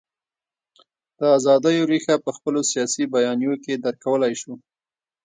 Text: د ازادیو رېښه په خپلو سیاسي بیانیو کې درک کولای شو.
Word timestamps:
د 1.17 1.19
ازادیو 1.37 1.89
رېښه 1.91 2.15
په 2.25 2.31
خپلو 2.37 2.59
سیاسي 2.71 3.03
بیانیو 3.13 3.53
کې 3.63 3.73
درک 3.83 3.97
کولای 4.05 4.33
شو. 4.41 4.53